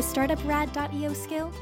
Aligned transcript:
the 0.00 0.06
startuprad.io 0.06 1.12
skill? 1.12 1.52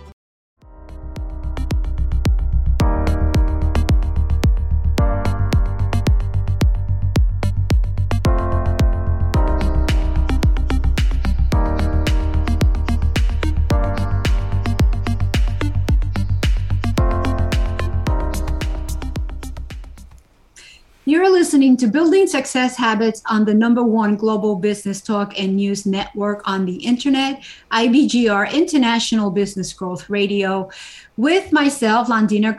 You're 21.18 21.32
listening 21.32 21.76
to 21.78 21.88
Building 21.88 22.28
Success 22.28 22.76
Habits 22.76 23.24
on 23.26 23.44
the 23.44 23.52
number 23.52 23.82
one 23.82 24.14
global 24.14 24.54
business 24.54 25.00
talk 25.00 25.36
and 25.36 25.56
news 25.56 25.84
network 25.84 26.42
on 26.46 26.64
the 26.64 26.76
internet, 26.76 27.42
IBGR 27.72 28.52
International 28.52 29.32
Business 29.32 29.72
Growth 29.72 30.08
Radio, 30.08 30.70
with 31.16 31.50
myself, 31.50 32.06
Londina 32.06 32.56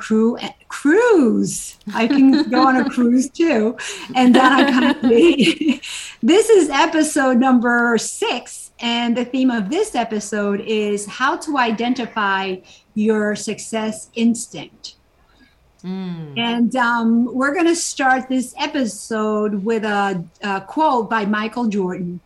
Cruz. 0.68 1.78
I 1.94 2.08
can 2.08 2.50
go 2.50 2.68
on 2.68 2.76
a 2.76 2.90
cruise 2.90 3.30
too. 3.30 3.78
And 4.14 4.34
Donna 4.34 4.94
This 5.02 6.50
is 6.50 6.70
episode 6.70 7.38
number 7.38 7.98
six. 7.98 8.72
And 8.82 9.16
the 9.16 9.24
theme 9.24 9.52
of 9.52 9.70
this 9.70 9.96
episode 9.96 10.60
is 10.60 11.06
how 11.06 11.38
to 11.38 11.58
identify 11.58 12.58
your 12.94 13.38
success 13.38 14.10
instinct. 14.16 14.96
Mm. 15.84 16.38
And 16.38 16.76
um, 16.76 17.34
we're 17.34 17.54
going 17.54 17.68
to 17.68 17.76
start 17.76 18.30
this 18.30 18.54
episode 18.58 19.64
with 19.64 19.84
a, 19.84 20.24
a 20.42 20.62
quote 20.62 21.10
by 21.10 21.26
Michael 21.26 21.68
Jordan. 21.68 22.20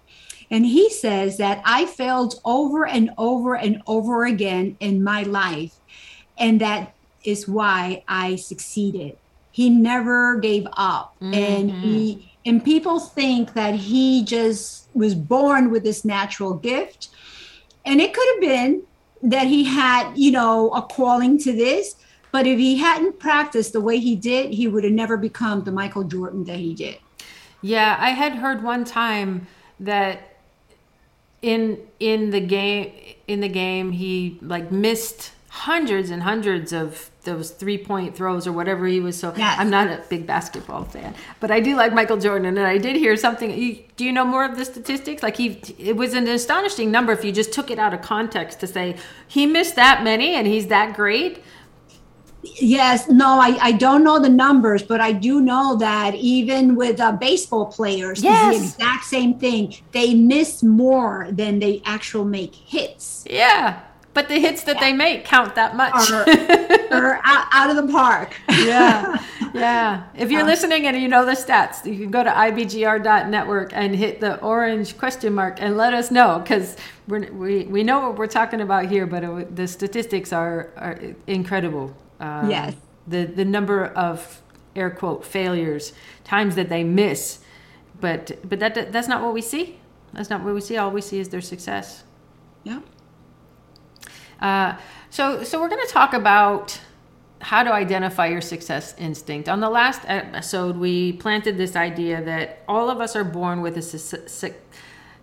And 0.49 0.66
he 0.66 0.89
says 0.89 1.38
that 1.38 1.61
I 1.66 1.85
failed 1.85 2.39
over 2.45 2.85
and 2.85 3.11
over 3.17 3.55
and 3.55 3.81
over 3.88 4.25
again 4.25 4.77
in 4.80 5.03
my 5.03 5.23
life. 5.23 5.73
And 6.38 6.61
that 6.61 6.94
is 7.23 7.47
why 7.47 8.03
I 8.08 8.36
succeeded. 8.36 9.17
He 9.52 9.70
never 9.70 10.38
gave 10.39 10.67
up. 10.73 11.16
Mm-hmm. 11.22 11.33
And 11.33 11.72
he 11.72 12.31
and 12.45 12.64
people 12.64 12.99
think 12.99 13.53
that 13.53 13.75
he 13.75 14.23
just 14.23 14.89
was 14.94 15.16
born 15.16 15.72
with 15.72 15.83
this 15.83 16.03
natural 16.03 16.53
gift. 16.53 17.09
And 17.86 18.02
it 18.02 18.14
could 18.14 18.27
have 18.33 18.42
been 18.42 18.83
that 19.22 19.47
he 19.47 19.64
had, 19.64 20.11
you 20.16 20.31
know, 20.31 20.70
a 20.72 20.81
calling 20.81 21.38
to 21.39 21.53
this, 21.53 21.95
but 22.34 22.48
if 22.48 22.58
he 22.58 22.78
hadn't 22.78 23.20
practiced 23.20 23.73
the 23.73 23.80
way 23.80 24.00
he 24.00 24.16
did, 24.16 24.56
he 24.56 24.67
would 24.67 24.84
have 24.84 24.92
never 24.92 25.17
become 25.17 25.64
the 25.66 25.72
Michael 25.72 26.03
Jordan 26.03 26.44
that 26.45 26.58
he 26.58 26.73
did. 26.73 26.98
Yeah, 27.62 27.95
I 28.00 28.09
had 28.09 28.34
heard 28.34 28.64
one 28.64 28.86
time 28.86 29.45
that 29.80 30.39
in 31.44 31.78
in 32.00 32.31
the 32.31 32.39
game 32.39 32.92
in 33.28 33.39
the 33.39 33.48
game 33.48 33.92
he 33.92 34.39
like 34.42 34.72
missed 34.72 35.31
hundreds 35.50 36.09
and 36.09 36.23
hundreds 36.23 36.73
of 36.73 37.11
those 37.23 37.52
three 37.52 37.78
point 37.78 38.17
throws 38.17 38.48
or 38.48 38.52
whatever 38.52 38.88
he 38.88 39.00
was. 39.00 39.16
So 39.16 39.31
yes. 39.38 39.56
I'm 39.59 39.70
not 39.70 39.88
a 39.88 40.02
big 40.09 40.26
basketball 40.26 40.86
fan, 40.86 41.14
but 41.39 41.52
I 41.52 41.59
do 41.59 41.76
like 41.76 41.94
Michael 41.94 42.17
Jordan. 42.17 42.48
And 42.48 42.59
I 42.66 42.80
did 42.80 42.95
hear 42.95 43.16
something. 43.16 43.52
do 43.95 44.04
you 44.04 44.11
know 44.11 44.26
more 44.26 44.44
of 44.44 44.58
the 44.58 44.66
statistics? 44.66 45.22
Like 45.22 45.38
he, 45.38 45.61
it 45.78 45.95
was 45.95 46.16
an 46.16 46.28
astonishing 46.28 46.89
number 46.89 47.11
if 47.11 47.23
you 47.23 47.31
just 47.31 47.54
took 47.54 47.70
it 47.70 47.78
out 47.78 47.94
of 47.94 48.02
context 48.02 48.59
to 48.61 48.67
say 48.67 48.98
he 49.28 49.45
missed 49.45 49.76
that 49.76 50.04
many 50.04 50.34
and 50.34 50.48
he's 50.48 50.67
that 50.67 50.95
great. 50.95 51.44
Yes, 52.44 53.08
no, 53.08 53.39
I, 53.39 53.58
I 53.61 53.72
don't 53.72 54.03
know 54.03 54.19
the 54.19 54.30
numbers, 54.30 54.83
but 54.83 54.99
I 54.99 55.13
do 55.13 55.41
know 55.41 55.77
that 55.77 56.16
even 56.16 56.75
with 56.75 56.99
uh, 56.99 57.13
baseball 57.13 57.67
players, 57.67 58.22
yes. 58.22 58.58
the 58.58 58.63
exact 58.63 59.05
same 59.05 59.39
thing. 59.39 59.75
They 59.91 60.13
miss 60.13 60.61
more 60.61 61.27
than 61.31 61.59
they 61.59 61.81
actually 61.86 62.30
make 62.30 62.53
hits. 62.53 63.25
Yeah, 63.30 63.81
but 64.14 64.27
the 64.27 64.39
hits 64.39 64.64
that 64.64 64.75
yeah. 64.75 64.81
they 64.81 64.94
make 64.94 65.25
count 65.25 65.55
that 65.55 65.75
much. 65.75 66.11
Are 66.11 67.19
out, 67.23 67.47
out, 67.52 67.69
of 67.69 67.75
the 67.77 67.91
park. 67.91 68.36
yeah, 68.49 69.23
yeah. 69.53 70.03
If 70.16 70.30
you're 70.30 70.44
uh, 70.44 70.45
listening 70.45 70.86
and 70.86 70.97
you 70.97 71.08
know 71.08 71.25
the 71.25 71.31
stats, 71.31 71.86
you 71.86 71.98
can 71.98 72.11
go 72.11 72.23
to 72.23 72.30
ibgr.network 72.30 73.71
and 73.73 73.95
hit 73.95 74.20
the 74.20 74.39
orange 74.42 74.98
question 74.98 75.33
mark 75.33 75.58
and 75.61 75.77
let 75.77 75.93
us 75.93 76.11
know 76.11 76.39
because 76.39 76.75
we 77.08 77.64
we 77.64 77.83
know 77.83 78.02
what 78.02 78.17
we're 78.17 78.27
talking 78.27 78.61
about 78.61 78.86
here, 78.86 79.08
but 79.08 79.23
it, 79.23 79.55
the 79.55 79.67
statistics 79.67 80.31
are, 80.31 80.71
are 80.77 80.99
incredible. 81.25 81.95
Um, 82.23 82.50
yes. 82.50 82.76
The 83.06 83.26
the 83.26 83.44
number 83.44 83.86
of 83.86 84.42
air 84.76 84.89
quote 84.89 85.26
failures, 85.26 85.92
times 86.23 86.56
that 86.56 86.70
they 86.70 86.84
miss, 86.84 87.39
but 88.00 88.32
but 88.48 88.60
that 88.60 88.94
that's 88.94 89.10
not 89.10 89.22
what 89.22 89.34
we 89.34 89.42
see. 89.42 89.80
That's 90.14 90.30
not 90.30 90.42
what 90.42 90.54
we 90.54 90.61
see. 90.61 90.78
All 90.78 90.92
we 90.92 91.02
see 91.02 91.20
is 91.20 91.30
their 91.30 91.42
success. 91.42 92.04
Yeah. 92.64 92.80
Uh, 94.39 94.78
so 95.10 95.44
so 95.44 95.60
we're 95.60 95.70
going 95.70 95.86
to 95.86 95.92
talk 95.94 96.14
about 96.14 96.80
how 97.42 97.61
to 97.61 97.73
identify 97.73 98.28
your 98.28 98.40
success 98.40 98.95
instinct. 98.98 99.50
On 99.50 99.60
the 99.60 99.70
last 99.70 100.02
episode, 100.05 100.78
we 100.78 101.11
planted 101.11 101.58
this 101.58 101.76
idea 101.76 102.23
that 102.23 102.64
all 102.70 102.90
of 102.90 103.02
us 103.02 103.17
are 103.17 103.26
born 103.26 103.60
with 103.61 103.76
a 103.76 103.82
su- 103.82 104.28
su- 104.28 104.54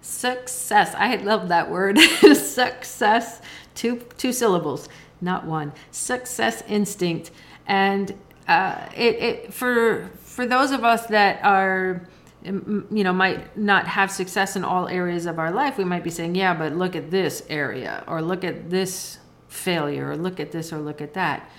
success. 0.03 0.95
I 0.95 1.17
love 1.17 1.49
that 1.49 1.71
word, 1.71 1.99
success. 2.35 3.41
Two 3.75 4.03
two 4.19 4.35
syllables 4.35 4.87
not 5.21 5.45
one. 5.45 5.73
Success 5.91 6.63
instinct, 6.69 7.31
and 7.67 8.15
uh, 8.49 8.89
it, 8.97 9.15
it 9.17 9.55
for 9.55 10.11
for 10.23 10.47
those 10.47 10.71
of 10.71 10.85
us 10.85 11.07
that 11.07 11.45
are 11.45 12.07
you 12.43 13.05
know 13.05 13.13
might 13.13 13.57
not 13.57 13.87
have 13.87 14.11
success 14.11 14.57
in 14.57 14.65
all 14.65 14.89
areas 14.89 15.27
of 15.27 15.39
our 15.39 15.51
life 15.51 15.77
we 15.77 15.85
might 15.85 16.03
be 16.03 16.09
saying 16.09 16.35
yeah 16.35 16.55
but 16.55 16.75
look 16.75 16.97
at 16.97 17.11
this 17.11 17.43
area 17.51 18.03
or 18.07 18.23
look 18.23 18.45
at 18.45 18.71
this 18.71 19.19
failure 19.51 20.11
or 20.11 20.17
look 20.17 20.41
at 20.41 20.53
this 20.53 20.73
or 20.73 20.79
look 20.79 21.01
at 21.01 21.15
that. 21.15 21.51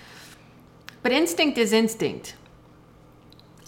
But 1.02 1.12
instinct 1.12 1.58
is 1.58 1.72
instinct. 1.72 2.34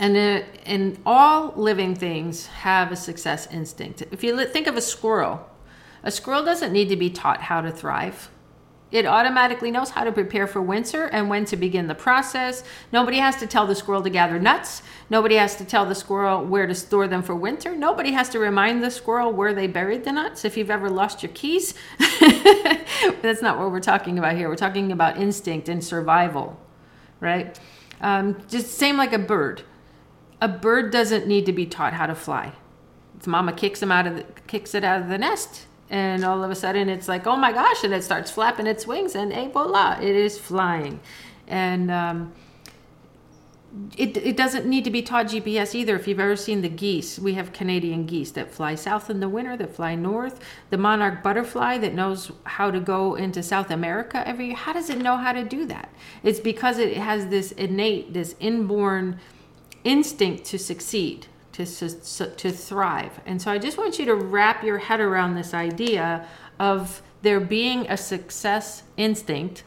And 0.00 0.16
uh, 0.16 0.44
and 0.64 0.98
all 1.06 1.52
living 1.56 1.94
things 1.94 2.46
have 2.46 2.90
a 2.90 2.96
success 2.96 3.46
instinct. 3.52 4.02
If 4.10 4.24
you 4.24 4.44
think 4.46 4.66
of 4.66 4.76
a 4.76 4.80
squirrel. 4.80 5.48
A 6.02 6.10
squirrel 6.10 6.44
doesn't 6.44 6.72
need 6.72 6.90
to 6.90 6.96
be 6.96 7.08
taught 7.08 7.42
how 7.42 7.62
to 7.62 7.70
thrive 7.70 8.28
it 8.94 9.06
automatically 9.06 9.72
knows 9.72 9.90
how 9.90 10.04
to 10.04 10.12
prepare 10.12 10.46
for 10.46 10.62
winter 10.62 11.06
and 11.06 11.28
when 11.28 11.44
to 11.46 11.56
begin 11.56 11.88
the 11.88 11.96
process. 11.96 12.62
Nobody 12.92 13.18
has 13.18 13.34
to 13.38 13.46
tell 13.48 13.66
the 13.66 13.74
squirrel 13.74 14.04
to 14.04 14.08
gather 14.08 14.38
nuts. 14.38 14.84
Nobody 15.10 15.34
has 15.34 15.56
to 15.56 15.64
tell 15.64 15.84
the 15.84 15.96
squirrel 15.96 16.44
where 16.44 16.68
to 16.68 16.76
store 16.76 17.08
them 17.08 17.20
for 17.20 17.34
winter. 17.34 17.74
Nobody 17.74 18.12
has 18.12 18.28
to 18.28 18.38
remind 18.38 18.84
the 18.84 18.92
squirrel 18.92 19.32
where 19.32 19.52
they 19.52 19.66
buried 19.66 20.04
the 20.04 20.12
nuts 20.12 20.44
if 20.44 20.56
you've 20.56 20.70
ever 20.70 20.88
lost 20.88 21.24
your 21.24 21.32
keys. 21.32 21.74
That's 23.20 23.42
not 23.42 23.58
what 23.58 23.72
we're 23.72 23.80
talking 23.80 24.16
about 24.16 24.36
here. 24.36 24.48
We're 24.48 24.54
talking 24.54 24.92
about 24.92 25.16
instinct 25.16 25.68
and 25.68 25.82
survival, 25.82 26.56
right? 27.18 27.58
Um, 28.00 28.40
just 28.48 28.78
same 28.78 28.96
like 28.96 29.12
a 29.12 29.18
bird. 29.18 29.62
A 30.40 30.46
bird 30.46 30.92
doesn't 30.92 31.26
need 31.26 31.46
to 31.46 31.52
be 31.52 31.66
taught 31.66 31.94
how 31.94 32.06
to 32.06 32.14
fly. 32.14 32.52
Its 33.16 33.26
mama 33.26 33.52
kicks 33.52 33.82
him 33.82 33.90
out 33.90 34.06
of 34.06 34.14
the, 34.14 34.24
kicks 34.46 34.72
it 34.72 34.84
out 34.84 35.02
of 35.02 35.08
the 35.08 35.18
nest 35.18 35.66
and 35.90 36.24
all 36.24 36.42
of 36.42 36.50
a 36.50 36.54
sudden 36.54 36.88
it's 36.88 37.08
like 37.08 37.26
oh 37.26 37.36
my 37.36 37.52
gosh 37.52 37.84
and 37.84 37.92
it 37.92 38.02
starts 38.02 38.30
flapping 38.30 38.66
its 38.66 38.86
wings 38.86 39.14
and 39.14 39.32
hey 39.32 39.48
voila 39.48 39.98
it 40.00 40.16
is 40.16 40.38
flying 40.38 41.00
and 41.46 41.90
um, 41.90 42.32
it, 43.96 44.16
it 44.16 44.36
doesn't 44.36 44.66
need 44.66 44.84
to 44.84 44.90
be 44.90 45.02
taught 45.02 45.26
GPS 45.26 45.74
either. 45.74 45.96
If 45.96 46.06
you've 46.06 46.20
ever 46.20 46.36
seen 46.36 46.62
the 46.62 46.68
geese, 46.68 47.18
we 47.18 47.34
have 47.34 47.52
Canadian 47.52 48.06
geese 48.06 48.30
that 48.32 48.52
fly 48.52 48.76
south 48.76 49.10
in 49.10 49.18
the 49.18 49.28
winter, 49.28 49.56
that 49.56 49.74
fly 49.74 49.96
north. 49.96 50.38
The 50.70 50.78
monarch 50.78 51.22
butterfly 51.24 51.78
that 51.78 51.92
knows 51.92 52.30
how 52.44 52.70
to 52.70 52.78
go 52.78 53.16
into 53.16 53.42
South 53.42 53.70
America 53.70 54.26
every 54.26 54.46
year. 54.46 54.56
How 54.56 54.72
does 54.72 54.90
it 54.90 54.98
know 54.98 55.16
how 55.16 55.32
to 55.32 55.42
do 55.42 55.66
that? 55.66 55.88
It's 56.22 56.38
because 56.38 56.78
it 56.78 56.96
has 56.96 57.26
this 57.26 57.50
innate, 57.52 58.12
this 58.12 58.36
inborn 58.38 59.18
instinct 59.82 60.44
to 60.46 60.58
succeed 60.58 61.26
to, 61.54 61.66
to 61.66 62.50
thrive. 62.50 63.20
And 63.26 63.40
so 63.40 63.50
I 63.50 63.58
just 63.58 63.78
want 63.78 63.98
you 63.98 64.04
to 64.06 64.14
wrap 64.14 64.62
your 64.62 64.78
head 64.78 65.00
around 65.00 65.34
this 65.34 65.54
idea 65.54 66.26
of 66.58 67.02
there 67.22 67.40
being 67.40 67.86
a 67.88 67.96
success 67.96 68.82
instinct 68.96 69.64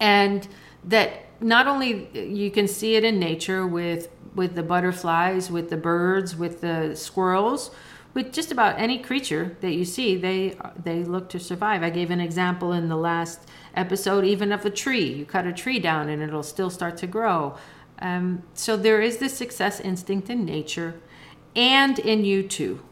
and 0.00 0.48
that 0.84 1.26
not 1.40 1.66
only 1.66 2.08
you 2.14 2.50
can 2.50 2.66
see 2.66 2.94
it 2.96 3.04
in 3.04 3.18
nature 3.18 3.66
with 3.66 4.08
with 4.34 4.54
the 4.54 4.62
butterflies 4.62 5.50
with 5.50 5.70
the 5.70 5.76
birds 5.76 6.34
with 6.34 6.60
the 6.60 6.94
squirrels 6.96 7.70
with 8.14 8.32
just 8.32 8.50
about 8.50 8.78
any 8.78 8.98
creature 8.98 9.56
that 9.60 9.72
you 9.72 9.84
see 9.84 10.16
they 10.16 10.56
they 10.82 11.04
look 11.04 11.28
to 11.28 11.38
survive. 11.38 11.82
I 11.82 11.90
gave 11.90 12.10
an 12.10 12.20
example 12.20 12.72
in 12.72 12.88
the 12.88 12.96
last 12.96 13.40
episode 13.74 14.24
even 14.24 14.52
of 14.52 14.64
a 14.64 14.70
tree. 14.70 15.12
You 15.12 15.26
cut 15.26 15.46
a 15.46 15.52
tree 15.52 15.80
down 15.80 16.08
and 16.08 16.22
it'll 16.22 16.44
still 16.44 16.70
start 16.70 16.96
to 16.98 17.06
grow 17.06 17.56
um, 17.98 18.42
so 18.54 18.76
there 18.76 19.00
is 19.00 19.18
this 19.18 19.36
success 19.36 19.80
instinct 19.80 20.30
in 20.30 20.44
nature 20.44 21.00
and 21.54 21.98
in 21.98 22.24
you 22.24 22.42
too. 22.42 22.82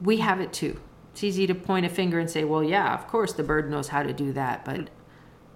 We 0.00 0.18
have 0.18 0.40
it 0.40 0.52
too. 0.52 0.80
It's 1.12 1.24
easy 1.24 1.46
to 1.46 1.54
point 1.54 1.86
a 1.86 1.88
finger 1.88 2.18
and 2.18 2.30
say, 2.30 2.44
well, 2.44 2.62
yeah, 2.62 2.94
of 2.94 3.06
course 3.06 3.32
the 3.32 3.42
bird 3.42 3.70
knows 3.70 3.88
how 3.88 4.02
to 4.02 4.12
do 4.12 4.32
that, 4.32 4.64
but 4.64 4.90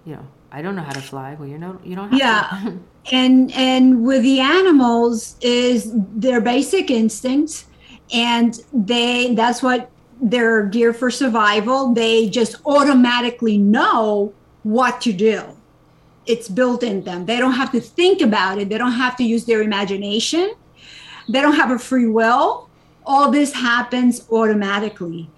you 0.05 0.15
know, 0.15 0.27
I 0.51 0.61
don't 0.61 0.75
know 0.75 0.83
how 0.83 0.93
to 0.93 1.01
fly. 1.01 1.35
Well, 1.35 1.47
you 1.47 1.57
know, 1.57 1.79
you 1.83 1.95
don't 1.95 2.11
have 2.11 2.19
yeah. 2.19 2.61
to. 2.63 2.79
and 3.15 3.51
and 3.53 4.05
with 4.05 4.23
the 4.23 4.39
animals 4.39 5.35
is 5.41 5.91
their 5.93 6.41
basic 6.41 6.89
instincts 6.89 7.65
and 8.13 8.59
they 8.73 9.33
that's 9.35 9.61
what 9.61 9.91
they're 10.21 10.65
geared 10.65 10.95
for 10.95 11.11
survival. 11.11 11.93
They 11.93 12.29
just 12.29 12.55
automatically 12.65 13.57
know 13.57 14.33
what 14.63 15.01
to 15.01 15.13
do. 15.13 15.56
It's 16.27 16.47
built 16.49 16.83
in 16.83 17.03
them. 17.03 17.25
They 17.25 17.37
don't 17.37 17.53
have 17.53 17.71
to 17.71 17.79
think 17.81 18.21
about 18.21 18.59
it. 18.59 18.69
They 18.69 18.77
don't 18.77 18.93
have 18.93 19.15
to 19.17 19.23
use 19.23 19.45
their 19.45 19.61
imagination. 19.61 20.53
They 21.29 21.41
don't 21.41 21.55
have 21.55 21.71
a 21.71 21.79
free 21.79 22.07
will. 22.07 22.69
All 23.05 23.31
this 23.31 23.53
happens 23.53 24.27
automatically. 24.31 25.29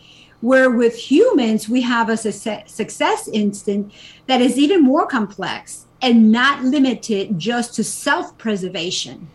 Where 0.42 0.72
with 0.72 0.96
humans, 0.96 1.68
we 1.68 1.82
have 1.82 2.10
a 2.10 2.18
success 2.18 3.28
instinct 3.28 3.96
that 4.28 4.42
is 4.42 4.58
even 4.58 4.84
more 4.84 5.06
complex 5.06 5.86
and 6.02 6.32
not 6.32 6.64
limited 6.64 7.38
just 7.38 7.76
to 7.76 7.84
self 7.84 8.38
preservation. 8.38 9.28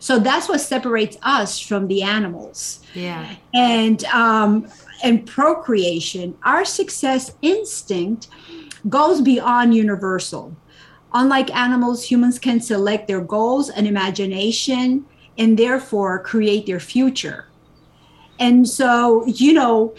So 0.00 0.18
that's 0.18 0.48
what 0.48 0.60
separates 0.60 1.16
us 1.22 1.58
from 1.58 1.88
the 1.88 2.02
animals. 2.02 2.80
Yeah. 2.94 3.34
And 3.54 4.04
um, 4.06 4.68
and 5.02 5.26
procreation, 5.26 6.36
our 6.44 6.64
success 6.64 7.34
instinct 7.42 8.28
goes 8.88 9.20
beyond 9.20 9.74
universal. 9.74 10.56
Unlike 11.14 11.54
animals, 11.54 12.04
humans 12.04 12.38
can 12.38 12.60
select 12.60 13.08
their 13.08 13.20
goals 13.20 13.70
and 13.70 13.86
imagination 13.86 15.06
and 15.38 15.58
therefore 15.58 16.18
create 16.18 16.66
their 16.66 16.80
future. 16.80 17.46
And 18.38 18.68
so, 18.68 19.24
you 19.26 19.52
know, 19.52 19.94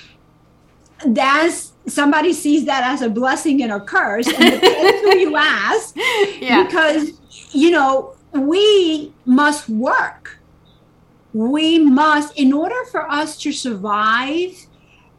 that's 1.05 1.73
somebody 1.87 2.33
sees 2.33 2.65
that 2.65 2.83
as 2.83 3.01
a 3.01 3.09
blessing 3.09 3.63
and 3.63 3.71
a 3.71 3.79
curse 3.79 4.27
and 4.27 4.37
depends 4.37 5.01
who 5.01 5.17
you 5.17 5.35
ask 5.37 5.95
yeah. 6.39 6.63
because 6.63 7.19
you 7.51 7.71
know 7.71 8.15
we 8.33 9.13
must 9.25 9.69
work 9.69 10.39
we 11.33 11.79
must 11.79 12.37
in 12.37 12.53
order 12.53 12.83
for 12.91 13.09
us 13.09 13.37
to 13.37 13.51
survive 13.51 14.67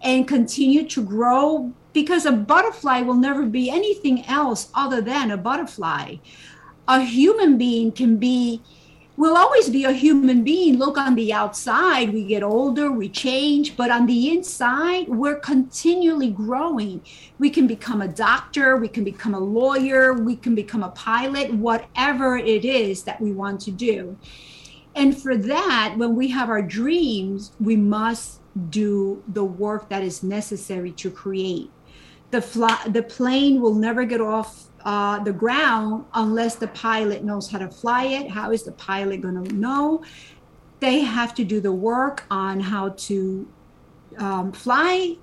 and 0.02 0.28
continue 0.28 0.86
to 0.88 1.02
grow 1.02 1.72
because 1.92 2.26
a 2.26 2.32
butterfly 2.32 3.00
will 3.00 3.14
never 3.14 3.44
be 3.46 3.70
anything 3.70 4.24
else 4.26 4.70
other 4.74 5.00
than 5.00 5.30
a 5.30 5.36
butterfly 5.36 6.16
a 6.90 7.00
human 7.02 7.56
being 7.56 7.92
can 7.92 8.16
be 8.16 8.60
we'll 9.16 9.36
always 9.36 9.68
be 9.68 9.84
a 9.84 9.92
human 9.92 10.42
being. 10.42 10.78
Look 10.78 10.96
on 10.96 11.14
the 11.14 11.30
outside, 11.30 12.12
we 12.12 12.24
get 12.24 12.42
older, 12.42 12.90
we 12.90 13.08
change, 13.10 13.76
but 13.76 13.90
on 13.90 14.06
the 14.06 14.30
inside, 14.30 15.08
we're 15.08 15.38
continually 15.38 16.30
growing. 16.30 17.02
We 17.38 17.50
can 17.50 17.66
become 17.66 18.00
a 18.00 18.08
doctor, 18.08 18.78
we 18.78 18.88
can 18.88 19.04
become 19.04 19.34
a 19.34 19.38
lawyer, 19.38 20.14
we 20.14 20.36
can 20.36 20.54
become 20.54 20.82
a 20.82 20.88
pilot, 20.90 21.52
whatever 21.52 22.38
it 22.38 22.64
is 22.64 23.02
that 23.02 23.20
we 23.20 23.30
want 23.30 23.60
to 23.62 23.70
do. 23.70 24.16
And 24.96 25.16
for 25.16 25.36
that, 25.36 25.94
when 25.98 26.16
we 26.16 26.28
have 26.28 26.48
our 26.48 26.62
dreams, 26.62 27.52
we 27.60 27.76
must 27.76 28.40
do 28.70 29.22
the 29.28 29.44
work 29.44 29.90
that 29.90 30.02
is 30.02 30.22
necessary 30.22 30.92
to 30.92 31.10
create. 31.10 31.70
The 32.30 32.40
fly, 32.40 32.80
the 32.88 33.02
plane 33.02 33.60
will 33.60 33.74
never 33.74 34.04
get 34.04 34.20
off 34.20 34.68
uh, 34.84 35.22
the 35.22 35.32
ground 35.32 36.04
unless 36.14 36.54
the 36.56 36.68
pilot 36.68 37.24
knows 37.24 37.50
how 37.50 37.58
to 37.58 37.68
fly 37.68 38.04
it. 38.04 38.30
How 38.30 38.50
is 38.52 38.62
the 38.62 38.72
pilot 38.72 39.20
going 39.20 39.42
to 39.44 39.54
know? 39.54 40.02
They 40.80 41.00
have 41.00 41.34
to 41.34 41.44
do 41.44 41.60
the 41.60 41.72
work 41.72 42.24
on 42.30 42.60
how 42.60 42.90
to 42.90 43.46
um, 44.18 44.52
fly 44.52 45.16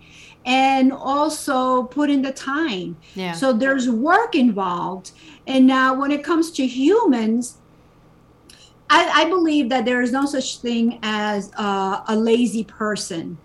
and 0.46 0.94
also 0.94 1.84
put 1.84 2.10
in 2.10 2.22
the 2.22 2.32
time. 2.32 2.98
Yeah. 3.16 3.34
So 3.34 3.52
there's 3.52 3.90
work 3.90 4.36
involved. 4.36 5.12
And 5.46 5.68
now, 5.68 5.94
when 5.94 6.12
it 6.12 6.24
comes 6.24 6.52
to 6.52 6.66
humans, 6.66 7.58
I, 8.90 9.24
I 9.24 9.30
believe 9.30 9.70
that 9.70 9.86
there 9.86 10.02
is 10.02 10.12
no 10.12 10.26
such 10.26 10.60
thing 10.60 11.00
as 11.04 11.52
uh, 11.58 12.04
a 12.08 12.16
lazy 12.16 12.64
person. 12.64 13.38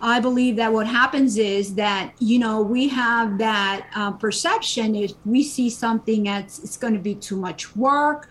I 0.00 0.20
believe 0.20 0.56
that 0.56 0.72
what 0.72 0.86
happens 0.86 1.38
is 1.38 1.74
that 1.74 2.12
you 2.18 2.38
know 2.38 2.62
we 2.62 2.88
have 2.88 3.38
that 3.38 3.88
uh, 3.94 4.12
perception 4.12 4.94
if 4.94 5.12
we 5.24 5.42
see 5.42 5.68
something 5.70 6.24
that's 6.24 6.60
it's 6.60 6.76
going 6.76 6.94
to 6.94 7.00
be 7.00 7.14
too 7.14 7.36
much 7.36 7.74
work 7.74 8.28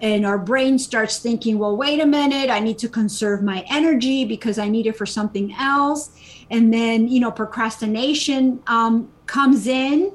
and 0.00 0.26
our 0.26 0.38
brain 0.38 0.76
starts 0.78 1.18
thinking 1.18 1.58
well 1.58 1.76
wait 1.76 2.00
a 2.00 2.06
minute 2.06 2.50
i 2.50 2.58
need 2.58 2.78
to 2.78 2.88
conserve 2.88 3.42
my 3.42 3.64
energy 3.70 4.24
because 4.24 4.58
i 4.58 4.68
need 4.68 4.86
it 4.86 4.96
for 4.96 5.06
something 5.06 5.54
else. 5.58 6.10
And 6.50 6.72
then 6.72 7.08
you 7.08 7.20
know 7.20 7.30
procrastination 7.30 8.62
um, 8.66 9.08
comes 9.26 9.66
in 9.66 10.12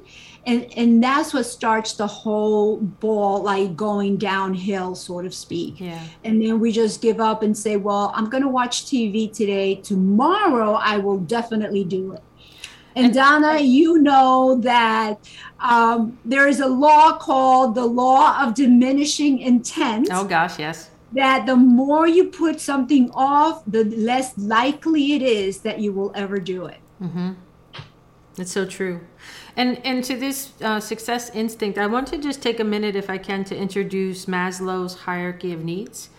and 0.50 0.74
and 0.76 1.04
that's 1.04 1.34
what 1.34 1.46
starts 1.46 1.94
the 1.94 2.08
whole 2.08 2.78
ball 2.78 3.44
like 3.44 3.76
going 3.76 4.18
downhill 4.18 4.96
so 4.96 5.22
to 5.22 5.32
speak 5.32 5.80
yeah 5.80 6.04
and 6.24 6.42
then 6.42 6.60
we 6.60 6.72
just 6.72 7.02
give 7.02 7.20
up 7.20 7.44
and 7.44 7.58
say 7.58 7.76
well 7.76 8.12
i'm 8.16 8.30
going 8.30 8.44
to 8.44 8.50
watch 8.50 8.86
tv 8.86 9.32
today 9.32 9.76
tomorrow 9.76 10.74
i 10.74 10.98
will 10.98 11.20
definitely 11.20 11.84
do 11.84 12.14
it 12.14 12.24
and 12.96 13.14
Donna, 13.14 13.60
you 13.60 14.00
know 14.00 14.60
that 14.62 15.20
um, 15.60 16.18
there 16.26 16.48
is 16.48 16.60
a 16.60 16.68
law 16.68 17.18
called 17.18 17.76
the 17.76 17.86
law 17.86 18.44
of 18.44 18.56
diminishing 18.56 19.40
intent. 19.40 20.10
Oh, 20.12 20.26
gosh, 20.26 20.60
yes. 20.60 20.90
That 21.14 21.46
the 21.46 21.56
more 21.56 22.08
you 22.08 22.26
put 22.26 22.60
something 22.60 23.10
off, 23.14 23.64
the 23.66 23.86
less 23.86 24.38
likely 24.38 25.14
it 25.14 25.22
is 25.22 25.60
that 25.62 25.80
you 25.80 25.94
will 25.94 26.12
ever 26.14 26.40
do 26.40 26.66
it. 26.66 26.80
Mm-hmm. 27.02 27.34
It's 28.40 28.52
so 28.52 28.66
true. 28.66 29.02
And 29.56 29.86
and 29.86 30.04
to 30.06 30.16
this 30.16 30.54
uh, 30.62 30.80
success 30.80 31.30
instinct, 31.32 31.78
I 31.78 31.88
want 31.88 32.08
to 32.08 32.18
just 32.18 32.42
take 32.42 32.60
a 32.60 32.64
minute, 32.64 32.96
if 32.96 33.10
I 33.10 33.18
can, 33.18 33.44
to 33.46 33.56
introduce 33.56 34.26
Maslow's 34.26 34.96
hierarchy 35.02 35.52
of 35.52 35.64
needs. 35.64 36.10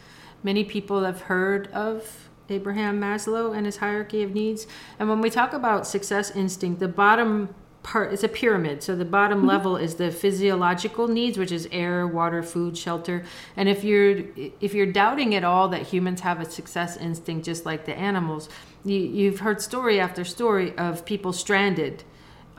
Many 0.42 0.64
people 0.64 1.04
have 1.04 1.22
heard 1.22 1.68
of 1.72 2.28
Abraham 2.48 3.00
Maslow 3.00 3.56
and 3.56 3.64
his 3.64 3.78
hierarchy 3.78 4.22
of 4.22 4.34
needs. 4.34 4.66
And 4.98 5.08
when 5.08 5.20
we 5.20 5.30
talk 5.30 5.52
about 5.52 5.86
success 5.86 6.30
instinct, 6.30 6.80
the 6.80 6.88
bottom 6.88 7.54
part 7.82 8.12
is 8.12 8.22
a 8.22 8.28
pyramid. 8.28 8.82
So 8.82 8.94
the 8.94 9.04
bottom 9.04 9.38
mm-hmm. 9.38 9.48
level 9.48 9.76
is 9.76 9.94
the 9.94 10.10
physiological 10.10 11.08
needs, 11.08 11.38
which 11.38 11.52
is 11.52 11.68
air, 11.72 12.06
water, 12.06 12.42
food, 12.42 12.76
shelter. 12.76 13.24
And 13.56 13.68
if 13.68 13.84
you're 13.84 14.24
if 14.60 14.74
you're 14.74 14.92
doubting 14.92 15.34
at 15.34 15.44
all 15.44 15.68
that 15.68 15.82
humans 15.82 16.20
have 16.20 16.40
a 16.40 16.50
success 16.50 16.96
instinct 16.96 17.46
just 17.46 17.64
like 17.64 17.86
the 17.86 17.96
animals, 17.96 18.48
you, 18.84 18.98
you've 18.98 19.40
heard 19.40 19.62
story 19.62 19.98
after 19.98 20.24
story 20.24 20.76
of 20.76 21.04
people 21.04 21.32
stranded 21.32 22.04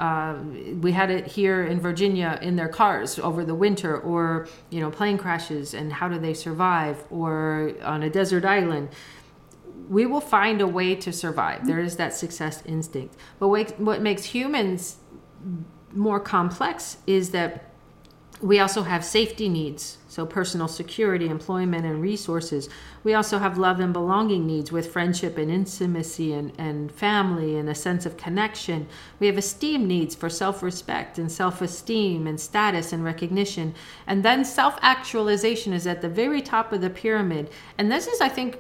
uh, 0.02 0.36
we 0.82 0.92
had 0.92 1.12
it 1.12 1.28
here 1.28 1.64
in 1.64 1.80
Virginia 1.80 2.40
in 2.42 2.56
their 2.56 2.68
cars 2.68 3.20
over 3.20 3.46
the 3.46 3.54
winter, 3.54 3.96
or 4.00 4.48
you 4.72 4.80
know, 4.80 4.90
plane 4.90 5.18
crashes 5.18 5.76
and 5.76 5.94
how 5.94 6.08
do 6.08 6.18
they 6.18 6.34
survive, 6.34 7.04
or 7.12 7.74
on 7.84 8.02
a 8.02 8.10
desert 8.10 8.44
island. 8.44 8.90
We 9.90 10.08
will 10.08 10.22
find 10.22 10.60
a 10.60 10.68
way 10.68 10.96
to 10.96 11.14
survive. 11.14 11.68
There 11.68 11.80
is 11.80 11.98
that 11.98 12.14
success 12.16 12.64
instinct. 12.66 13.16
But 13.40 13.50
what 13.50 14.02
makes 14.02 14.24
humans 14.24 14.98
more 15.94 16.20
complex 16.20 16.98
is 17.06 17.30
that 17.32 17.71
we 18.42 18.60
also 18.60 18.84
have 18.84 19.06
safety 19.06 19.48
needs 19.48 19.98
so 20.12 20.26
personal 20.26 20.68
security, 20.68 21.30
employment, 21.30 21.86
and 21.86 22.02
resources. 22.02 22.68
We 23.02 23.14
also 23.14 23.40
have 23.40 23.58
love 23.58 23.80
and 23.80 23.94
belonging 23.94 24.46
needs 24.46 24.70
with 24.70 24.92
friendship 24.92 25.38
and 25.38 25.50
intimacy 25.50 26.34
and, 26.34 26.52
and 26.58 26.92
family 26.92 27.56
and 27.56 27.70
a 27.70 27.76
sense 27.76 28.06
of 28.06 28.18
connection. 28.18 28.90
We 29.22 29.28
have 29.28 29.38
esteem 29.38 29.88
needs 29.88 30.14
for 30.14 30.30
self 30.30 30.62
respect 30.62 31.18
and 31.18 31.32
self 31.32 31.62
esteem 31.62 32.28
and 32.28 32.38
status 32.38 32.92
and 32.92 33.06
recognition. 33.06 33.74
And 34.06 34.22
then 34.22 34.44
self 34.44 34.78
actualization 34.82 35.72
is 35.72 35.88
at 35.88 36.02
the 36.02 36.10
very 36.10 36.42
top 36.42 36.74
of 36.74 36.82
the 36.82 36.90
pyramid. 36.90 37.50
And 37.78 37.90
this 37.90 38.06
is, 38.06 38.20
I 38.20 38.28
think, 38.28 38.60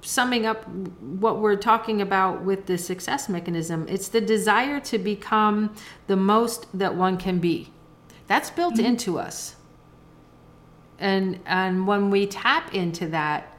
summing 0.00 0.46
up 0.46 0.68
what 0.68 1.38
we're 1.38 1.54
talking 1.54 2.02
about 2.02 2.42
with 2.42 2.66
the 2.66 2.76
success 2.76 3.28
mechanism 3.28 3.86
it's 3.88 4.08
the 4.08 4.20
desire 4.20 4.80
to 4.80 4.98
become 4.98 5.74
the 6.08 6.16
most 6.16 6.66
that 6.76 6.96
one 6.96 7.18
can 7.18 7.38
be. 7.38 7.70
That's 8.28 8.50
built 8.50 8.74
mm-hmm. 8.74 8.86
into 8.86 9.18
us. 9.18 9.56
And 10.98 11.40
and 11.46 11.86
when 11.86 12.10
we 12.10 12.26
tap 12.26 12.72
into 12.74 13.08
that 13.08 13.58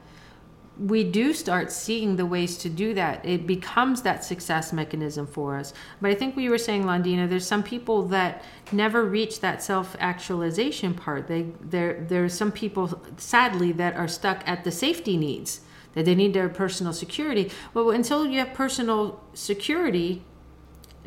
we 0.80 1.04
do 1.04 1.34
start 1.34 1.72
seeing 1.72 2.16
the 2.16 2.26
ways 2.26 2.58
to 2.60 2.70
do 2.70 2.94
that. 2.94 3.26
It 3.26 3.46
becomes 3.46 4.02
that 4.04 4.24
success 4.24 4.72
mechanism 4.72 5.28
for 5.28 5.58
us. 5.58 5.74
But 6.02 6.12
i 6.12 6.16
think 6.16 6.36
we 6.36 6.50
were 6.50 6.58
saying 6.58 6.84
Londina 6.84 7.28
there's 7.28 7.46
some 7.46 7.64
people 7.64 8.04
that 8.08 8.44
never 8.72 9.04
reach 9.04 9.42
that 9.42 9.62
self-actualization 9.62 10.94
part. 10.94 11.28
They 11.28 11.48
there 11.60 12.06
there's 12.08 12.34
some 12.34 12.52
people 12.52 13.02
sadly 13.18 13.72
that 13.74 13.96
are 13.96 14.08
stuck 14.08 14.48
at 14.48 14.64
the 14.64 14.72
safety 14.72 15.18
needs 15.18 15.62
that 15.94 16.06
they 16.06 16.16
need 16.16 16.34
their 16.34 16.50
personal 16.50 16.94
security. 16.94 17.52
Well 17.74 17.92
until 17.92 18.26
you 18.26 18.40
have 18.40 18.54
personal 18.54 19.22
security 19.34 20.24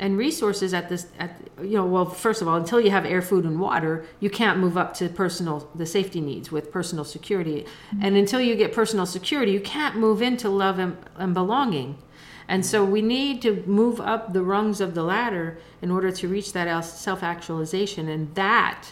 and 0.03 0.17
resources 0.17 0.73
at 0.73 0.89
this 0.89 1.07
at 1.17 1.39
you 1.61 1.77
know 1.77 1.85
well 1.85 2.05
first 2.05 2.41
of 2.41 2.47
all 2.47 2.57
until 2.57 2.81
you 2.81 2.91
have 2.91 3.05
air 3.05 3.21
food 3.21 3.45
and 3.45 3.57
water 3.57 4.05
you 4.19 4.29
can't 4.29 4.59
move 4.59 4.77
up 4.77 4.93
to 4.93 5.07
personal 5.07 5.71
the 5.75 5.85
safety 5.85 6.19
needs 6.19 6.51
with 6.51 6.73
personal 6.73 7.05
security 7.05 7.61
mm-hmm. 7.61 8.03
and 8.03 8.17
until 8.17 8.41
you 8.41 8.53
get 8.53 8.73
personal 8.73 9.05
security 9.05 9.53
you 9.53 9.61
can't 9.61 9.95
move 9.95 10.21
into 10.21 10.49
love 10.49 10.77
and, 10.77 10.97
and 11.15 11.33
belonging 11.33 11.97
and 12.49 12.65
so 12.65 12.83
we 12.83 13.01
need 13.01 13.41
to 13.41 13.63
move 13.65 14.01
up 14.01 14.33
the 14.33 14.43
rungs 14.43 14.81
of 14.81 14.93
the 14.93 15.03
ladder 15.03 15.57
in 15.81 15.89
order 15.89 16.11
to 16.11 16.27
reach 16.27 16.51
that 16.51 16.67
self-actualization 16.81 18.09
and 18.09 18.35
that 18.35 18.91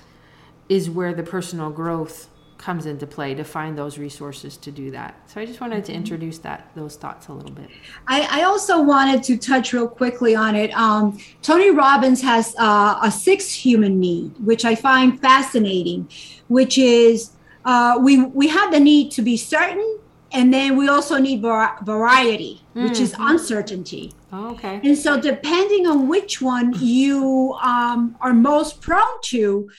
is 0.69 0.89
where 0.89 1.13
the 1.13 1.23
personal 1.23 1.69
growth 1.69 2.29
comes 2.61 2.85
into 2.85 3.07
play 3.07 3.33
to 3.33 3.43
find 3.43 3.77
those 3.77 3.97
resources 3.97 4.55
to 4.57 4.71
do 4.71 4.91
that. 4.91 5.11
So 5.29 5.41
I 5.41 5.45
just 5.45 5.59
wanted 5.61 5.77
Mm-hmm. 5.83 5.91
to 5.93 5.93
introduce 6.01 6.37
that 6.39 6.59
those 6.75 6.95
thoughts 6.95 7.27
a 7.27 7.33
little 7.33 7.51
bit. 7.61 7.69
I, 8.07 8.27
I 8.39 8.43
also 8.43 8.81
wanted 8.93 9.23
to 9.23 9.37
touch 9.37 9.73
real 9.73 9.87
quickly 9.87 10.35
on 10.35 10.55
it. 10.55 10.71
Um, 10.77 11.17
Tony 11.41 11.71
Robbins 11.71 12.21
has 12.21 12.55
uh, 12.59 12.99
a 13.01 13.09
sixth 13.11 13.51
human 13.51 13.99
need, 13.99 14.31
which 14.49 14.63
I 14.63 14.75
find 14.75 15.19
fascinating, 15.19 16.07
which 16.49 16.77
is 16.77 17.31
uh, 17.65 17.97
we 18.01 18.13
we 18.23 18.47
have 18.47 18.71
the 18.71 18.79
need 18.79 19.11
to 19.17 19.21
be 19.23 19.37
certain, 19.37 19.89
and 20.31 20.53
then 20.53 20.77
we 20.77 20.87
also 20.87 21.17
need 21.17 21.41
var- 21.41 21.77
variety, 21.83 22.61
which 22.73 22.99
is 22.99 23.15
uncertainty. 23.19 24.13
Oh, 24.33 24.51
okay. 24.53 24.79
And 24.83 24.97
so, 24.97 25.19
depending 25.19 25.87
on 25.87 26.07
which 26.07 26.41
one 26.41 26.73
you 26.79 27.57
um, 27.61 28.15
are 28.21 28.33
most 28.33 28.81
prone 28.81 29.19
to, 29.33 29.69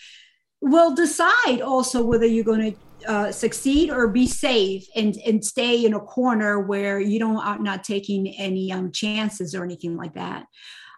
will 0.62 0.94
decide 0.94 1.60
also 1.60 2.02
whether 2.02 2.24
you're 2.24 2.44
going 2.44 2.72
to 2.72 2.78
uh, 3.08 3.32
succeed 3.32 3.90
or 3.90 4.08
be 4.08 4.26
safe 4.26 4.86
and, 4.94 5.16
and 5.26 5.44
stay 5.44 5.84
in 5.84 5.92
a 5.92 6.00
corner 6.00 6.60
where 6.60 7.00
you 7.00 7.18
don't 7.18 7.36
are 7.36 7.58
not 7.58 7.82
taking 7.82 8.28
any 8.38 8.72
um, 8.72 8.92
chances 8.92 9.54
or 9.54 9.64
anything 9.64 9.96
like 9.96 10.14
that. 10.14 10.46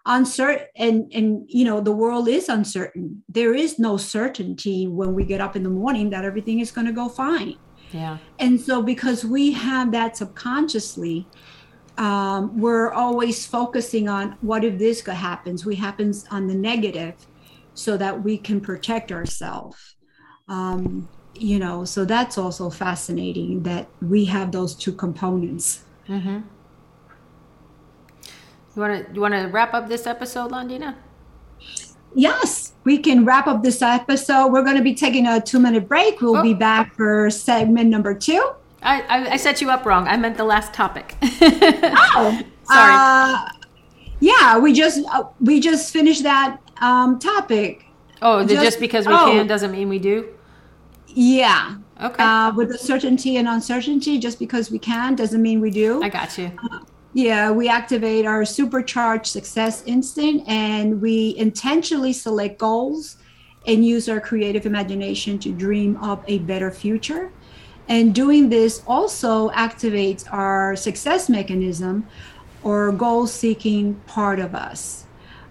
Uncertain 0.07 0.67
and 0.75 1.11
and 1.15 1.45
you 1.47 1.65
know 1.65 1.81
the 1.81 1.91
world 1.91 2.27
is 2.27 2.47
uncertain. 2.47 3.23
There 3.27 3.55
is 3.55 3.79
no 3.79 3.97
certainty 3.97 4.85
when 4.85 5.15
we 5.15 5.25
get 5.25 5.41
up 5.41 5.55
in 5.55 5.63
the 5.63 5.69
morning 5.69 6.11
that 6.11 6.23
everything 6.23 6.59
is 6.59 6.69
going 6.69 6.85
to 6.85 6.93
go 6.93 7.09
fine. 7.09 7.57
Yeah. 7.91 8.19
And 8.37 8.61
so, 8.61 8.83
because 8.83 9.25
we 9.25 9.51
have 9.53 9.91
that 9.93 10.15
subconsciously, 10.15 11.27
um, 11.97 12.59
we're 12.59 12.91
always 12.91 13.47
focusing 13.47 14.07
on 14.07 14.37
what 14.41 14.63
if 14.63 14.77
this 14.77 15.03
happens. 15.05 15.65
We 15.65 15.75
happens 15.75 16.25
on 16.29 16.45
the 16.45 16.55
negative, 16.55 17.15
so 17.75 17.95
that 17.97 18.23
we 18.23 18.37
can 18.37 18.59
protect 18.59 19.11
ourselves. 19.11 19.95
Um, 20.47 21.07
you 21.35 21.59
know, 21.59 21.85
so 21.85 22.03
that's 22.05 22.37
also 22.37 22.69
fascinating 22.71 23.61
that 23.63 23.87
we 24.01 24.25
have 24.25 24.51
those 24.51 24.73
two 24.73 24.93
components. 24.93 25.83
Mm-hmm. 26.09 26.39
You 28.75 28.81
want 28.81 29.07
to 29.07 29.13
you 29.13 29.21
want 29.21 29.33
to 29.33 29.45
wrap 29.47 29.73
up 29.73 29.87
this 29.87 30.05
episode, 30.07 30.51
Londina? 30.51 30.95
Yes, 32.13 32.73
we 32.85 32.97
can 32.97 33.25
wrap 33.25 33.47
up 33.47 33.63
this 33.63 33.81
episode. 33.81 34.47
We're 34.47 34.63
going 34.63 34.77
to 34.77 34.83
be 34.83 34.93
taking 34.95 35.27
a 35.27 35.41
two 35.41 35.59
minute 35.59 35.87
break. 35.87 36.21
We'll 36.21 36.37
Oh. 36.37 36.43
be 36.43 36.53
back 36.53 36.93
for 36.95 37.29
segment 37.29 37.89
number 37.89 38.13
two. 38.13 38.51
I, 38.81 39.01
I 39.01 39.29
I 39.33 39.37
set 39.37 39.61
you 39.61 39.69
up 39.69 39.85
wrong. 39.85 40.07
I 40.07 40.15
meant 40.17 40.37
the 40.37 40.43
last 40.45 40.73
topic. 40.73 41.15
Oh, 42.17 42.41
Sorry. 42.63 42.93
Uh, 42.95 43.49
yeah, 44.19 44.57
we 44.57 44.73
just 44.73 45.05
uh, 45.11 45.23
we 45.39 45.59
just 45.59 45.91
finished 45.91 46.23
that 46.23 46.59
um, 46.81 47.19
topic. 47.19 47.85
oh, 48.21 48.45
just, 48.45 48.63
just- 48.63 48.79
because 48.79 49.07
we 49.07 49.13
oh. 49.13 49.31
can 49.31 49.47
doesn't 49.47 49.71
mean 49.71 49.89
we 49.89 49.99
do. 49.99 50.29
Yeah, 51.07 51.77
Okay. 52.03 52.21
uh, 52.21 52.51
with 52.53 52.69
the 52.69 52.77
certainty 52.77 53.37
and 53.37 53.47
uncertainty, 53.47 54.19
just 54.19 54.37
because 54.37 54.69
we 54.69 54.79
can 54.79 55.15
doesn't 55.15 55.41
mean 55.41 55.61
we 55.61 55.69
do. 55.69 56.03
I 56.03 56.09
got 56.09 56.37
you. 56.37 56.51
Yeah, 57.13 57.51
we 57.51 57.69
activate 57.69 58.25
our 58.25 58.43
supercharged 58.43 59.27
success 59.27 59.81
instinct 59.85 60.49
and 60.49 61.01
we 61.01 61.33
intentionally 61.37 62.11
select 62.11 62.57
goals 62.57 63.15
and 63.65 63.85
use 63.85 64.09
our 64.09 64.19
creative 64.19 64.65
imagination 64.65 65.39
to 65.39 65.53
dream 65.53 65.95
up 66.03 66.25
a 66.27 66.39
better 66.39 66.69
future. 66.69 67.31
And 67.87 68.13
doing 68.13 68.49
this 68.49 68.83
also 68.85 69.49
activates 69.51 70.25
our 70.33 70.75
success 70.75 71.29
mechanism 71.29 72.05
or 72.63 72.91
goal 72.91 73.27
seeking 73.27 73.95
part 74.07 74.39
of 74.39 74.53
us. 74.53 75.05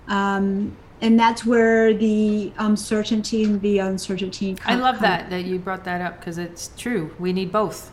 Um, 0.08 0.76
and 1.00 1.18
that's 1.18 1.44
where 1.44 1.92
the 1.94 2.52
uncertainty 2.58 3.44
and 3.44 3.60
the 3.60 3.78
uncertainty 3.78 4.56
I 4.64 4.72
come- 4.72 4.80
love 4.80 4.94
come 4.96 5.02
that 5.02 5.30
that 5.30 5.44
you 5.44 5.58
brought 5.58 5.84
that 5.84 6.00
up 6.00 6.18
because 6.20 6.38
it's 6.38 6.70
true. 6.76 7.14
We 7.18 7.32
need 7.32 7.50
both. 7.52 7.90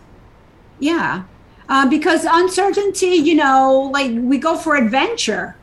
Yeah. 0.80 1.24
Uh, 1.70 1.88
because 1.88 2.26
uncertainty, 2.26 3.08
you 3.16 3.36
know, 3.36 3.90
like 3.94 4.12
we 4.14 4.38
go 4.38 4.58
for 4.58 4.76
adventure. 4.76 5.56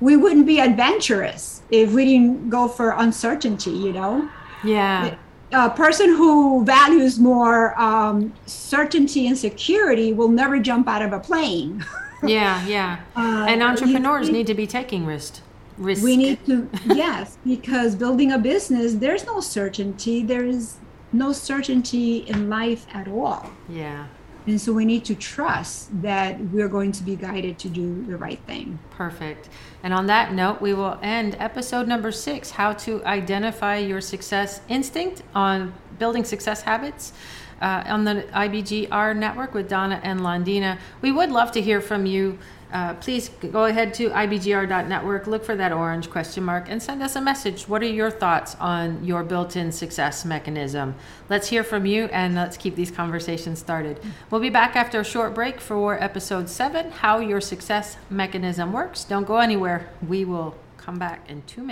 We 0.00 0.16
wouldn't 0.16 0.46
be 0.46 0.60
adventurous 0.60 1.60
if 1.70 1.92
we 1.92 2.06
didn't 2.06 2.48
go 2.48 2.68
for 2.68 2.92
uncertainty, 2.96 3.70
you 3.72 3.92
know. 3.92 4.28
Yeah. 4.64 5.16
A 5.52 5.68
person 5.68 6.08
who 6.10 6.64
values 6.64 7.18
more 7.18 7.78
um, 7.78 8.32
certainty 8.46 9.26
and 9.26 9.36
security 9.36 10.12
will 10.14 10.28
never 10.28 10.58
jump 10.58 10.88
out 10.88 11.02
of 11.02 11.12
a 11.12 11.20
plane. 11.20 11.84
Yeah. 12.22 12.62
Yeah. 12.66 12.98
Uh, 13.16 13.46
and 13.48 13.62
you- 13.62 13.66
entrepreneurs 13.66 14.28
need 14.28 14.46
to 14.48 14.54
be 14.54 14.66
taking 14.66 15.06
risk. 15.06 15.40
Risk. 15.80 16.04
We 16.04 16.16
need 16.16 16.44
to, 16.46 16.68
yes, 16.86 17.38
because 17.44 17.96
building 17.96 18.32
a 18.32 18.38
business, 18.38 18.94
there's 18.94 19.24
no 19.24 19.40
certainty. 19.40 20.22
There 20.22 20.44
is 20.44 20.76
no 21.12 21.32
certainty 21.32 22.18
in 22.18 22.48
life 22.50 22.86
at 22.92 23.08
all. 23.08 23.50
Yeah. 23.68 24.06
And 24.46 24.60
so 24.60 24.72
we 24.72 24.84
need 24.84 25.04
to 25.06 25.14
trust 25.14 25.90
that 26.02 26.40
we're 26.40 26.68
going 26.68 26.92
to 26.92 27.02
be 27.02 27.16
guided 27.16 27.58
to 27.60 27.68
do 27.68 28.04
the 28.04 28.16
right 28.16 28.38
thing. 28.46 28.78
Perfect. 28.90 29.48
And 29.82 29.92
on 29.92 30.06
that 30.06 30.32
note, 30.32 30.60
we 30.60 30.74
will 30.74 30.98
end 31.02 31.36
episode 31.38 31.88
number 31.88 32.12
six 32.12 32.50
How 32.50 32.72
to 32.74 33.04
Identify 33.04 33.78
Your 33.78 34.00
Success 34.00 34.60
Instinct 34.68 35.22
on 35.34 35.72
Building 35.98 36.24
Success 36.24 36.62
Habits 36.62 37.12
uh, 37.60 37.84
on 37.86 38.04
the 38.04 38.26
IBGR 38.32 39.16
network 39.16 39.54
with 39.54 39.68
Donna 39.68 40.00
and 40.02 40.20
Londina. 40.20 40.78
We 41.02 41.12
would 41.12 41.30
love 41.30 41.52
to 41.52 41.60
hear 41.60 41.80
from 41.80 42.06
you. 42.06 42.38
Uh, 42.72 42.94
please 42.94 43.28
go 43.50 43.64
ahead 43.64 43.92
to 43.94 44.10
ibgr.network, 44.10 45.26
look 45.26 45.44
for 45.44 45.56
that 45.56 45.72
orange 45.72 46.08
question 46.10 46.44
mark, 46.44 46.66
and 46.68 46.82
send 46.82 47.02
us 47.02 47.16
a 47.16 47.20
message. 47.20 47.68
What 47.68 47.82
are 47.82 47.86
your 47.86 48.10
thoughts 48.10 48.54
on 48.60 49.04
your 49.04 49.24
built 49.24 49.56
in 49.56 49.72
success 49.72 50.24
mechanism? 50.24 50.94
Let's 51.28 51.48
hear 51.48 51.64
from 51.64 51.86
you 51.86 52.04
and 52.06 52.34
let's 52.34 52.56
keep 52.56 52.76
these 52.76 52.90
conversations 52.90 53.58
started. 53.58 54.00
We'll 54.30 54.40
be 54.40 54.50
back 54.50 54.76
after 54.76 55.00
a 55.00 55.04
short 55.04 55.34
break 55.34 55.60
for 55.60 56.00
episode 56.02 56.48
seven 56.48 56.90
How 56.90 57.18
Your 57.18 57.40
Success 57.40 57.96
Mechanism 58.08 58.72
Works. 58.72 59.04
Don't 59.04 59.26
go 59.26 59.38
anywhere. 59.38 59.88
We 60.06 60.24
will 60.24 60.54
come 60.76 60.98
back 60.98 61.28
in 61.28 61.42
two 61.42 61.62
minutes. 61.62 61.68